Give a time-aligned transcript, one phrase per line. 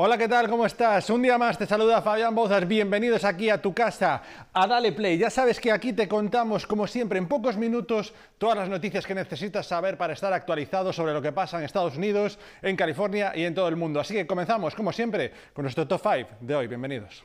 [0.00, 0.48] Hola, ¿qué tal?
[0.48, 1.10] ¿Cómo estás?
[1.10, 2.68] Un día más te saluda Fabián Bozas.
[2.68, 4.22] Bienvenidos aquí a tu casa,
[4.52, 5.18] a Dale Play.
[5.18, 9.12] Ya sabes que aquí te contamos, como siempre, en pocos minutos, todas las noticias que
[9.16, 13.42] necesitas saber para estar actualizado sobre lo que pasa en Estados Unidos, en California y
[13.42, 13.98] en todo el mundo.
[13.98, 16.68] Así que comenzamos, como siempre, con nuestro top 5 de hoy.
[16.68, 17.24] Bienvenidos.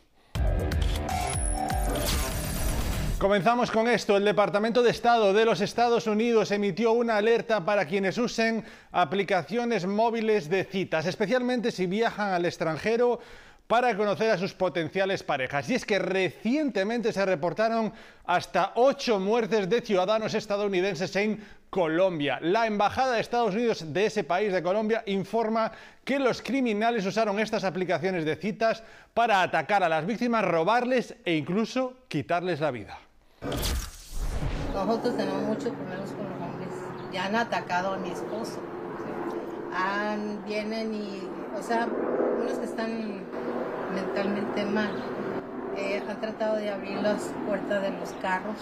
[3.23, 4.17] Comenzamos con esto.
[4.17, 9.85] El Departamento de Estado de los Estados Unidos emitió una alerta para quienes usen aplicaciones
[9.85, 13.21] móviles de citas, especialmente si viajan al extranjero
[13.65, 15.69] para conocer a sus potenciales parejas.
[15.69, 17.93] Y es que recientemente se reportaron
[18.25, 22.39] hasta ocho muertes de ciudadanos estadounidenses en Colombia.
[22.41, 25.71] La Embajada de Estados Unidos de ese país, de Colombia, informa
[26.03, 31.35] que los criminales usaron estas aplicaciones de citas para atacar a las víctimas, robarles e
[31.37, 32.99] incluso quitarles la vida.
[34.73, 36.69] Nosotros tenemos muchos problemas con los hombres.
[37.11, 38.59] Ya han atacado a mi esposo.
[39.75, 41.87] Han, vienen y, o sea,
[42.41, 43.21] unos que están
[43.93, 44.91] mentalmente mal.
[45.77, 48.55] Eh, han tratado de abrir las puertas de los carros.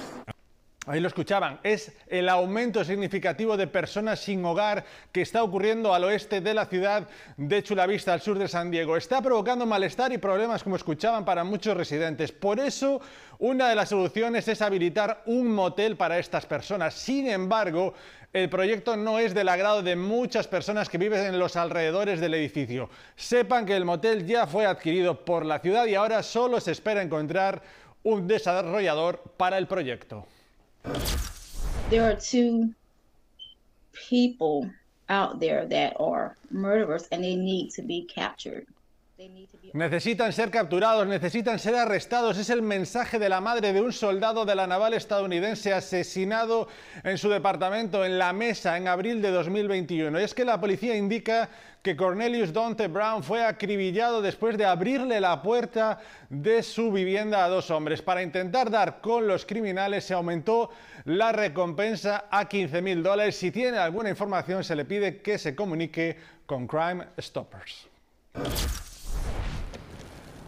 [0.88, 6.06] Ahí lo escuchaban, es el aumento significativo de personas sin hogar que está ocurriendo al
[6.06, 8.98] oeste de la ciudad de Chulavista, al sur de San Diego.
[8.98, 12.32] Está provocando malestar y problemas, como escuchaban, para muchos residentes.
[12.32, 13.00] Por eso,
[13.38, 16.96] una de las soluciones es habilitar un motel para estas personas.
[16.96, 17.94] Sin embargo,
[18.34, 22.34] el proyecto no es del agrado de muchas personas que viven en los alrededores del
[22.34, 22.90] edificio.
[23.16, 27.04] Sepan que el motel ya fue adquirido por la ciudad y ahora solo se espera
[27.04, 27.62] encontrar
[28.02, 30.26] un desarrollador para el proyecto.
[31.90, 32.74] There are two
[33.94, 34.70] people
[35.10, 38.66] out there that are murderers and they need to be captured.
[39.74, 42.38] Necesitan ser capturados, necesitan ser arrestados.
[42.38, 46.68] Es el mensaje de la madre de un soldado de la naval estadounidense asesinado
[47.04, 50.20] en su departamento en la mesa en abril de 2021.
[50.20, 51.50] Y es que la policía indica
[51.82, 57.50] que Cornelius Dante Brown fue acribillado después de abrirle la puerta de su vivienda a
[57.50, 58.02] dos hombres.
[58.02, 60.70] Para intentar dar con los criminales se aumentó
[61.06, 63.36] la recompensa a 15 mil dólares.
[63.36, 67.88] Si tiene alguna información se le pide que se comunique con Crime Stoppers.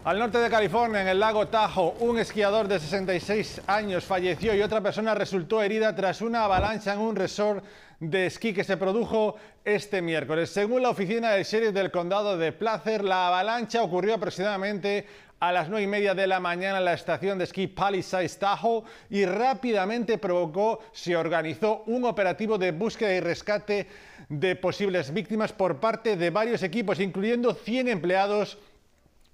[0.04, 4.60] Al norte de California, en el lago Tahoe, un esquiador de 66 años falleció y
[4.60, 7.64] otra persona resultó herida tras una avalancha en un resort
[8.00, 10.50] de esquí que se produjo este miércoles.
[10.50, 15.06] Según la oficina del sheriff del condado de Placer, la avalancha ocurrió aproximadamente
[15.40, 18.84] a las 9 y media de la mañana en la estación de esquí Palisades Tahoe
[19.08, 23.88] y rápidamente provocó, se organizó un operativo de búsqueda y rescate
[24.28, 28.58] de posibles víctimas por parte de varios equipos, incluyendo 100 empleados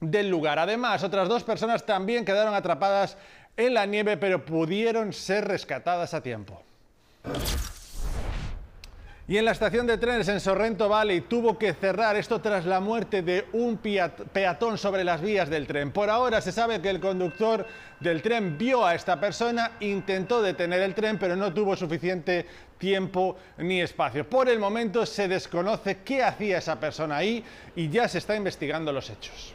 [0.01, 0.59] del lugar.
[0.59, 3.17] Además, otras dos personas también quedaron atrapadas
[3.57, 6.63] en la nieve, pero pudieron ser rescatadas a tiempo.
[9.31, 12.81] Y en la estación de trenes en Sorrento Valley tuvo que cerrar esto tras la
[12.81, 15.93] muerte de un peatón sobre las vías del tren.
[15.93, 17.65] Por ahora se sabe que el conductor
[18.01, 22.45] del tren vio a esta persona, intentó detener el tren, pero no tuvo suficiente
[22.77, 24.29] tiempo ni espacio.
[24.29, 27.45] Por el momento se desconoce qué hacía esa persona ahí
[27.77, 29.55] y ya se está investigando los hechos.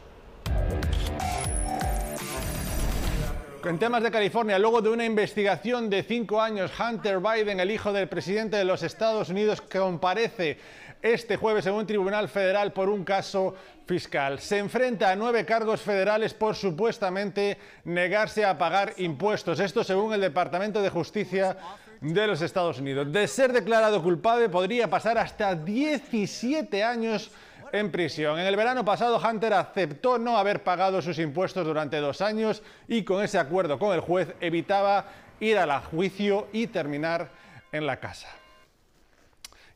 [3.64, 7.92] En temas de California, luego de una investigación de cinco años, Hunter Biden, el hijo
[7.92, 10.56] del presidente de los Estados Unidos, comparece
[11.02, 14.38] este jueves en un tribunal federal por un caso fiscal.
[14.38, 19.58] Se enfrenta a nueve cargos federales por supuestamente negarse a pagar impuestos.
[19.58, 21.56] Esto según el Departamento de Justicia
[22.00, 23.12] de los Estados Unidos.
[23.12, 27.30] De ser declarado culpable podría pasar hasta 17 años
[27.76, 28.38] en prisión.
[28.38, 33.04] En el verano pasado, Hunter aceptó no haber pagado sus impuestos durante dos años y
[33.04, 35.06] con ese acuerdo con el juez evitaba
[35.40, 37.30] ir al juicio y terminar
[37.72, 38.28] en la casa.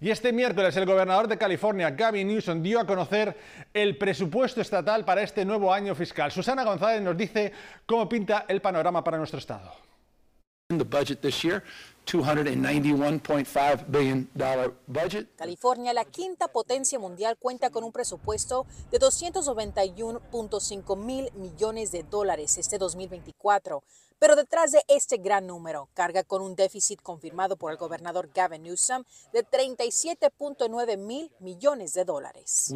[0.01, 3.37] Y este miércoles el gobernador de California, Gavin Newsom, dio a conocer
[3.75, 6.33] el presupuesto estatal para este nuevo año fiscal.
[6.33, 7.53] Susana González nos dice
[7.85, 9.90] cómo pinta el panorama para nuestro estado.
[15.37, 22.59] California, la quinta potencia mundial, cuenta con un presupuesto de 291.5 mil millones de dólares
[22.59, 23.83] este 2024.
[24.19, 28.65] Pero detrás de este gran número, carga con un déficit confirmado por el gobernador Gavin
[28.65, 32.71] Newsom de 37.9 mil millones de dólares.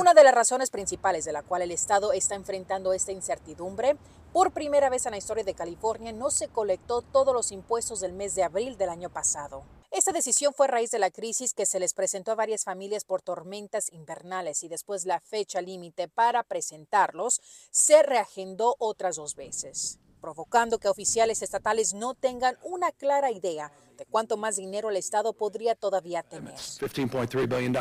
[0.00, 3.96] Una de las razones principales de la cual el Estado está enfrentando esta incertidumbre,
[4.32, 8.14] por primera vez en la historia de California no se colectó todos los impuestos del
[8.14, 9.64] mes de abril del año pasado.
[9.90, 13.04] Esta decisión fue a raíz de la crisis que se les presentó a varias familias
[13.04, 19.98] por tormentas invernales y después la fecha límite para presentarlos se reagendó otras dos veces
[20.22, 25.34] provocando que oficiales estatales no tengan una clara idea de cuánto más dinero el Estado
[25.34, 26.54] podría todavía tener.
[26.54, 27.76] $15.3 billion.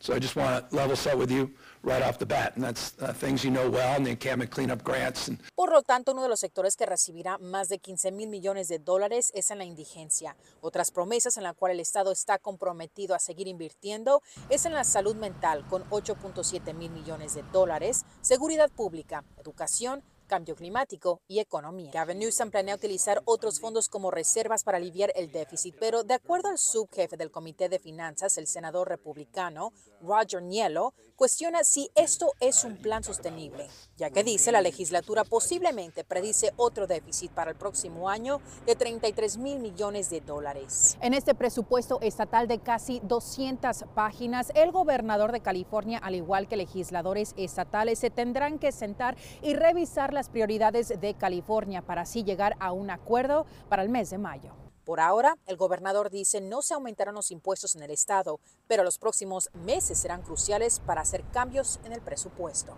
[0.00, 1.50] So I just want to level set with you
[1.82, 4.84] right off the bat, and that's uh, things you know well, and the encampment cleanup
[4.84, 5.28] grants.
[5.28, 5.38] And...
[5.54, 8.78] Por lo tanto, uno de los sectores que recibirá más de 15 mil millones de
[8.78, 10.36] dólares es en la indigencia.
[10.60, 14.84] Otras promesas en la cual el Estado está comprometido a seguir invirtiendo es en la
[14.84, 21.90] salud mental, con 8.7 mil millones de dólares, seguridad pública, educación, cambio climático y economía.
[21.92, 26.48] Gavin Newsom planea utilizar otros fondos como reservas para aliviar el déficit, pero de acuerdo
[26.48, 32.64] al subjefe del Comité de Finanzas, el senador republicano Roger Nielo, cuestiona si esto es
[32.64, 38.08] un plan sostenible, ya que dice la legislatura posiblemente predice otro déficit para el próximo
[38.08, 40.96] año de 33 mil millones de dólares.
[41.00, 46.56] En este presupuesto estatal de casi 200 páginas, el gobernador de California, al igual que
[46.56, 52.56] legisladores estatales, se tendrán que sentar y revisar las prioridades de California para así llegar
[52.58, 54.52] a un acuerdo para el mes de mayo.
[54.84, 58.98] Por ahora, el gobernador dice no se aumentarán los impuestos en el estado, pero los
[58.98, 62.76] próximos meses serán cruciales para hacer cambios en el presupuesto.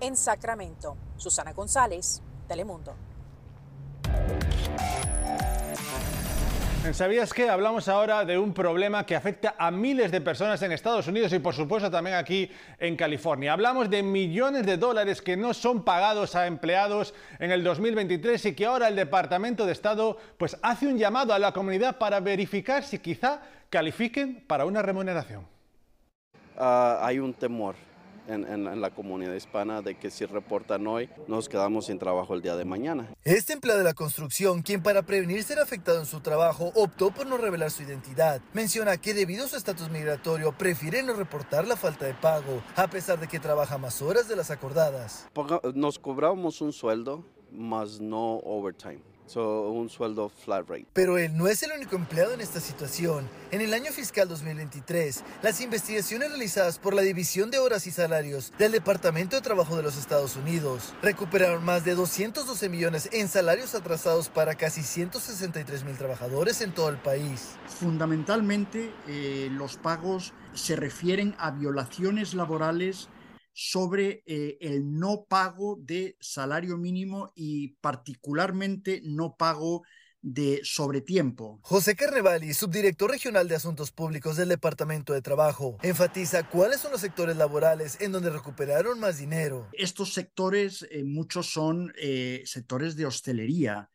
[0.00, 2.94] En Sacramento, Susana González, Telemundo.
[6.92, 11.08] ¿Sabías que hablamos ahora de un problema que afecta a miles de personas en Estados
[11.08, 13.54] Unidos y por supuesto también aquí en California?
[13.54, 18.54] Hablamos de millones de dólares que no son pagados a empleados en el 2023 y
[18.54, 22.84] que ahora el Departamento de Estado pues hace un llamado a la comunidad para verificar
[22.84, 23.40] si quizá
[23.70, 25.46] califiquen para una remuneración.
[26.56, 27.76] Uh, hay un temor
[28.26, 32.56] en, la comunidad hispana de que si reportan hoy, nos quedamos sin trabajo el día
[32.56, 33.14] de mañana.
[33.24, 37.26] Este empleado de la construcción, quien para prevenir ser afectado en su trabajo optó por
[37.26, 41.76] no revelar su identidad, menciona que debido a su estatus migratorio prefiere no reportar la
[41.76, 45.28] falta de pago, a pesar de que trabaja más horas de las acordadas.
[45.74, 50.86] Nos cobramos un sueldo, más no overtime un sueldo flat rate.
[50.92, 53.28] Pero él no es el único empleado en esta situación.
[53.50, 58.52] En el año fiscal 2023, las investigaciones realizadas por la División de Horas y Salarios
[58.58, 63.74] del Departamento de Trabajo de los Estados Unidos recuperaron más de 212 millones en salarios
[63.74, 67.56] atrasados para casi 163 mil trabajadores en todo el país.
[67.66, 73.08] Fundamentalmente, eh, los pagos se refieren a violaciones laborales
[73.54, 79.84] sobre eh, el no pago de salario mínimo y particularmente no pago
[80.20, 81.60] de sobretiempo.
[81.62, 87.02] José Carnevali, subdirector regional de Asuntos Públicos del Departamento de Trabajo, enfatiza cuáles son los
[87.02, 89.68] sectores laborales en donde recuperaron más dinero.
[89.74, 93.90] Estos sectores, eh, muchos son eh, sectores de hostelería,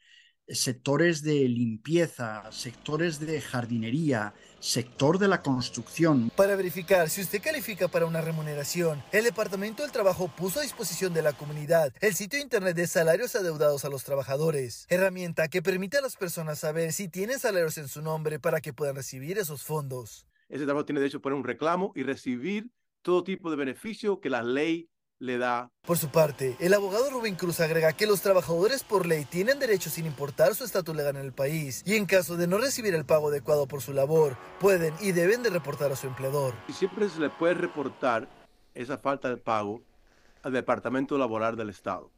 [0.50, 6.32] sectores de limpieza, sectores de jardinería, sector de la construcción.
[6.36, 11.14] Para verificar si usted califica para una remuneración, el Departamento del Trabajo puso a disposición
[11.14, 15.98] de la comunidad el sitio internet de salarios adeudados a los trabajadores, herramienta que permite
[15.98, 19.64] a las personas saber si tienen salarios en su nombre para que puedan recibir esos
[19.64, 20.26] fondos.
[20.50, 22.72] Ese trabajo tiene derecho a poner un reclamo y recibir
[23.02, 25.70] todo tipo de beneficio que la ley le da.
[25.86, 29.94] Por su parte, el abogado Rubén Cruz agrega que los trabajadores por ley tienen derechos
[29.94, 33.06] sin importar su estatus legal en el país y en caso de no recibir el
[33.06, 36.54] pago adecuado por su labor, pueden y deben de reportar a su empleador.
[36.68, 38.28] Y siempre se le puede reportar
[38.74, 39.82] esa falta de pago
[40.42, 42.12] al Departamento Laboral del Estado.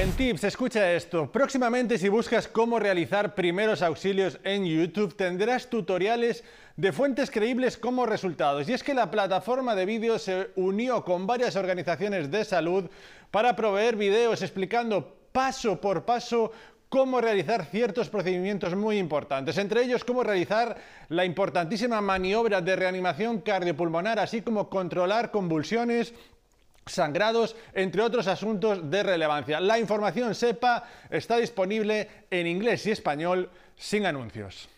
[0.00, 1.32] En Tips, escucha esto.
[1.32, 6.44] Próximamente, si buscas cómo realizar primeros auxilios en YouTube, tendrás tutoriales
[6.76, 8.68] de fuentes creíbles como resultados.
[8.68, 12.88] Y es que la plataforma de vídeos se unió con varias organizaciones de salud
[13.32, 16.52] para proveer vídeos explicando paso por paso
[16.88, 20.76] cómo realizar ciertos procedimientos muy importantes, entre ellos cómo realizar
[21.08, 26.14] la importantísima maniobra de reanimación cardiopulmonar, así como controlar convulsiones
[26.88, 29.60] sangrados, entre otros asuntos de relevancia.
[29.60, 34.68] La información SEPA está disponible en inglés y español sin anuncios.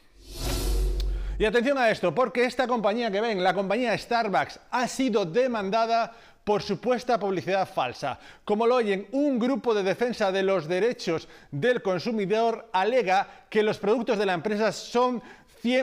[1.38, 6.12] Y atención a esto, porque esta compañía que ven, la compañía Starbucks, ha sido demandada
[6.44, 8.18] por supuesta publicidad falsa.
[8.44, 13.78] Como lo oyen, un grupo de defensa de los derechos del consumidor alega que los
[13.78, 15.22] productos de la empresa son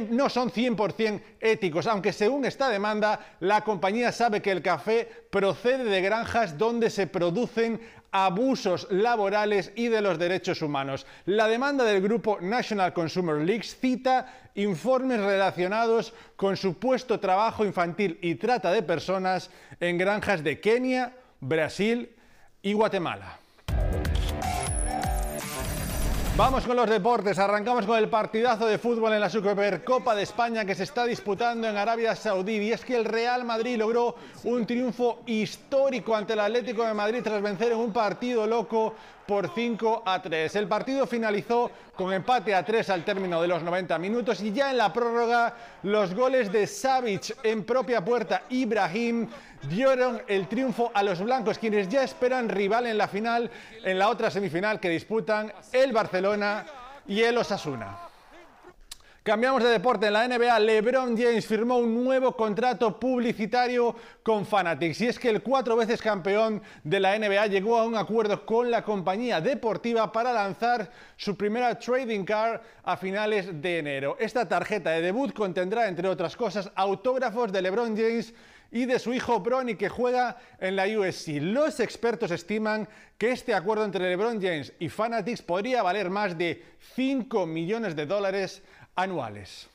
[0.10, 5.86] no son 100% éticos, aunque según esta demanda, la compañía sabe que el café procede
[5.86, 7.79] de granjas donde se producen
[8.12, 11.05] abusos laborales y de los derechos humanos.
[11.25, 18.36] La demanda del grupo National Consumer Leaks cita informes relacionados con supuesto trabajo infantil y
[18.36, 22.15] trata de personas en granjas de Kenia, Brasil
[22.62, 23.39] y Guatemala.
[26.38, 27.39] Vamos con los deportes.
[27.39, 31.67] Arrancamos con el partidazo de fútbol en la Supercopa de España que se está disputando
[31.67, 32.58] en Arabia Saudí.
[32.58, 37.22] Y es que el Real Madrid logró un triunfo histórico ante el Atlético de Madrid
[37.24, 38.94] tras vencer en un partido loco
[39.27, 40.55] por 5 a 3.
[40.55, 44.72] El partido finalizó con empate a 3 al término de los 90 minutos y ya
[44.72, 45.53] en la prórroga
[45.84, 49.27] los goles de Savic en propia puerta Ibrahim
[49.69, 53.51] dieron el triunfo a los blancos, quienes ya esperan rival en la final,
[53.84, 56.65] en la otra semifinal que disputan el Barcelona
[57.05, 58.07] y el Osasuna.
[59.27, 60.07] Cambiamos de deporte.
[60.07, 63.93] En la NBA, LeBron James firmó un nuevo contrato publicitario
[64.24, 65.01] con Fanatics.
[65.01, 68.72] Y es que el cuatro veces campeón de la NBA llegó a un acuerdo con
[68.72, 74.15] la compañía deportiva para lanzar su primera trading card a finales de enero.
[74.17, 78.34] Esta tarjeta de debut contendrá, entre otras cosas, autógrafos de LeBron James
[78.72, 81.41] y de su hijo Bronny que juega en la USC.
[81.41, 86.63] Los expertos estiman que este acuerdo entre LeBron James y Fanatics podría valer más de
[86.96, 88.63] 5 millones de dólares
[88.98, 89.70] anuales.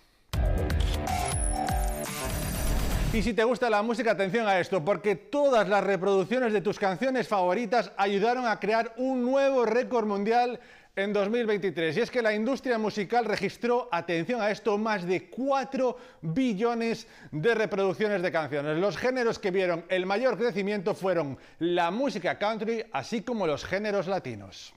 [3.14, 6.78] Y si te gusta la música, atención a esto, porque todas las reproducciones de tus
[6.78, 10.58] canciones favoritas ayudaron a crear un nuevo récord mundial
[10.96, 11.96] en 2023.
[11.96, 17.54] Y es que la industria musical registró, atención a esto, más de 4 billones de
[17.54, 18.78] reproducciones de canciones.
[18.78, 24.06] Los géneros que vieron el mayor crecimiento fueron la música country, así como los géneros
[24.06, 24.72] latinos.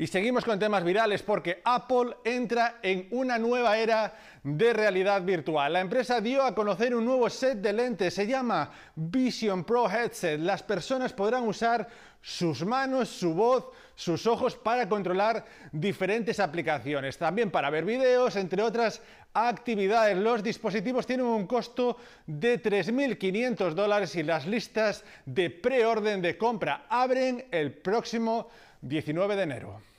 [0.00, 5.74] Y seguimos con temas virales porque Apple entra en una nueva era de realidad virtual.
[5.74, 10.40] La empresa dio a conocer un nuevo set de lentes, se llama Vision Pro Headset.
[10.40, 11.86] Las personas podrán usar
[12.22, 18.62] sus manos, su voz, sus ojos para controlar diferentes aplicaciones, también para ver vídeos, entre
[18.62, 19.02] otras
[19.34, 20.16] actividades.
[20.16, 26.86] Los dispositivos tienen un costo de 3.500 dólares y las listas de preorden de compra
[26.88, 28.48] abren el próximo
[28.80, 29.89] 19 de enero.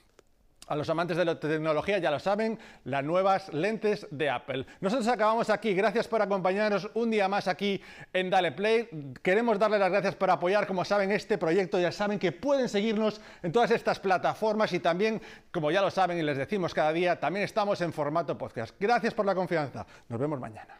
[0.72, 4.66] A los amantes de la tecnología ya lo saben, las nuevas lentes de Apple.
[4.80, 7.82] Nosotros acabamos aquí, gracias por acompañarnos un día más aquí
[8.14, 8.88] en Dale Play.
[9.22, 11.78] Queremos darle las gracias por apoyar, como saben, este proyecto.
[11.78, 16.18] Ya saben que pueden seguirnos en todas estas plataformas y también, como ya lo saben
[16.18, 18.74] y les decimos cada día, también estamos en formato podcast.
[18.80, 19.86] Gracias por la confianza.
[20.08, 20.80] Nos vemos mañana.